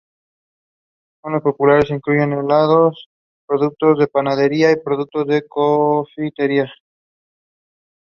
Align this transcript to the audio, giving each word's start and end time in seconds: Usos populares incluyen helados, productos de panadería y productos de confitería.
Usos 1.23 1.43
populares 1.43 1.91
incluyen 1.91 2.33
helados, 2.33 3.07
productos 3.45 3.99
de 3.99 4.07
panadería 4.07 4.71
y 4.71 4.77
productos 4.83 5.27
de 5.27 5.47
confitería. 5.47 6.65